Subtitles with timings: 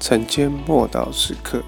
[0.00, 1.62] 晨间默祷时刻，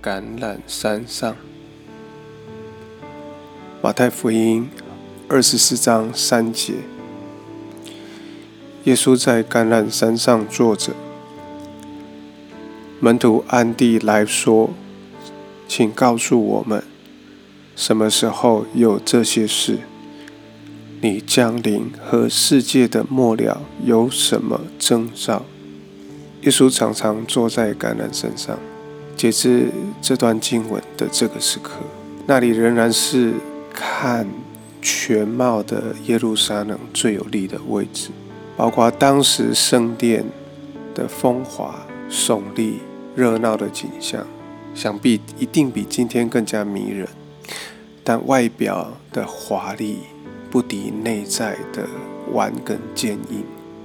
[0.00, 1.36] 橄榄山上，
[3.82, 4.70] 马太福音
[5.28, 6.74] 二十四章三节，
[8.84, 10.92] 耶稣在橄榄山上坐着。
[13.00, 14.70] 门徒安地来说
[15.66, 16.82] ：“请告诉我们，
[17.74, 19.78] 什么时候有这些事？
[21.00, 25.44] 你降临和世界的末了有什么征兆？”
[26.42, 28.58] 耶稣常常坐在橄榄山上。
[29.16, 29.68] 截至
[30.02, 31.72] 这段经文的这个时刻，
[32.26, 33.32] 那里仍然是
[33.72, 34.26] 看
[34.82, 38.10] 全貌的耶路撒冷最有利的位置，
[38.56, 40.24] 包括当时圣殿
[40.94, 42.80] 的风华耸立。
[43.16, 44.26] 热闹的景象，
[44.74, 47.08] 想必一定比今天更加迷人。
[48.02, 50.00] 但外表的华丽
[50.50, 51.86] 不敌内在的
[52.32, 53.44] 顽梗坚硬。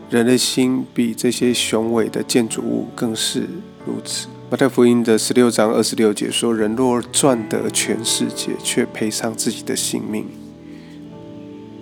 [0.09, 3.47] 人的心比这些雄伟的建筑物更是
[3.86, 4.27] 如此。
[4.49, 10.25] 马太福音的十六章二十六节说：“人若赚得全世界，却赔上自己的性命，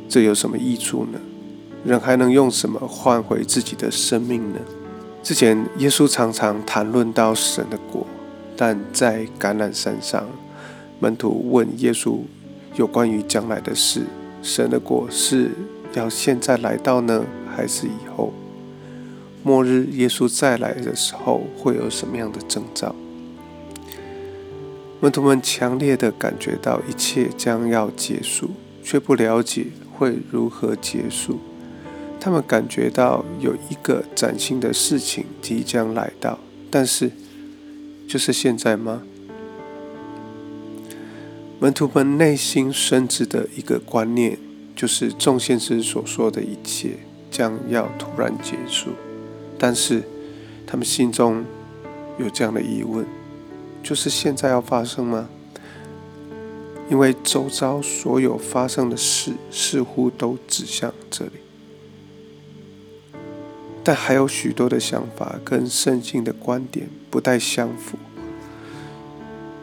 [0.10, 1.20] 这有什么益处呢？
[1.86, 4.60] 人还能用什么换回自己的生命呢？”
[5.24, 8.06] 之前，耶稣常常谈论到神的国，
[8.58, 10.28] 但在橄榄山上，
[11.00, 12.18] 门徒问耶稣
[12.76, 14.02] 有关于将来的事：
[14.42, 15.52] 神的国是
[15.94, 17.24] 要现在来到呢，
[17.56, 18.34] 还是以后？
[19.44, 22.94] 末日耶稣再来的时候会有什么样的征兆？
[25.00, 28.50] 门徒们强烈的感觉到一切将要结束，
[28.84, 31.40] 却不了解会如何结束。
[32.20, 36.40] 他们感觉到有一个崭新的事情即将来到，
[36.72, 37.12] 但是
[38.08, 39.04] 就是现在吗？
[41.60, 44.38] 门徒们内心深知的一个观念，
[44.76, 48.92] 就是众先知所说的一切将要突然结束，
[49.58, 50.04] 但是
[50.66, 51.44] 他们心中
[52.18, 53.06] 有这样的疑问：
[53.84, 55.28] 就是现在要发生吗？
[56.90, 61.32] 因为周遭所有发生的事似乎都指向这里。
[63.88, 67.98] 但还有许多的想法跟圣经的观点不太相符。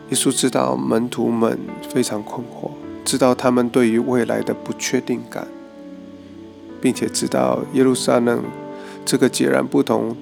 [0.09, 1.59] 耶稣知道门徒们
[1.91, 2.71] 非常困惑，
[3.05, 5.47] 知道他们对于未来的不确定感，
[6.81, 8.43] 并且知道耶路撒冷
[9.05, 10.17] 这个截然不同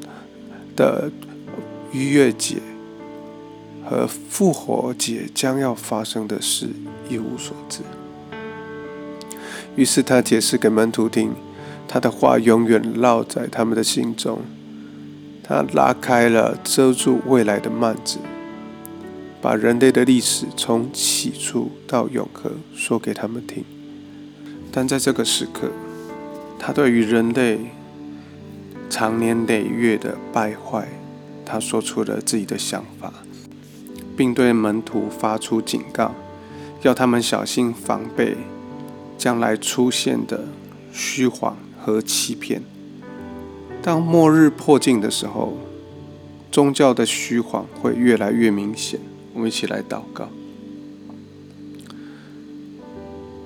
[0.74, 1.08] 的
[1.92, 2.56] 逾越节
[3.88, 6.66] 和复活节将要发生的事
[7.08, 7.82] 一无所知。
[9.76, 11.32] 于是他解释给门徒听。
[11.92, 14.40] 他的话永远烙在他们的心中。
[15.42, 18.16] 他拉开了遮住未来的幔子，
[19.42, 23.62] 把人类的历史从起初到永恒说给他们听。
[24.72, 25.70] 但在这个时刻，
[26.58, 27.60] 他对于人类
[28.88, 30.88] 长年累月的败坏，
[31.44, 33.12] 他说出了自己的想法，
[34.16, 36.14] 并对门徒发出警告，
[36.80, 38.38] 要他们小心防备
[39.18, 40.46] 将来出现的
[40.90, 41.54] 虚谎。
[41.84, 42.62] 和欺骗。
[43.82, 45.54] 当末日迫近的时候，
[46.52, 49.00] 宗教的虚谎会越来越明显。
[49.34, 50.28] 我们一起来祷告：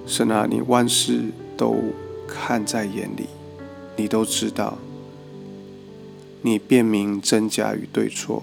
[0.06, 1.22] 神啊，你万事
[1.56, 1.76] 都
[2.28, 3.26] 看在眼里，
[3.96, 4.76] 你都知道，
[6.42, 8.42] 你辨明真假与对错。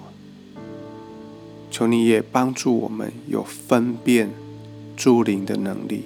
[1.70, 4.30] 求你也帮助我们有分辨
[4.96, 6.04] 诸灵的能力，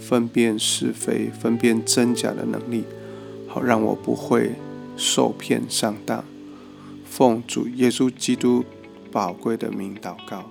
[0.00, 2.84] 分辨是非、分辨真假的能力。
[3.54, 4.56] 好，让我不会
[4.96, 6.24] 受骗上当。
[7.04, 8.64] 奉主耶稣基督
[9.12, 10.50] 宝贵的名祷告。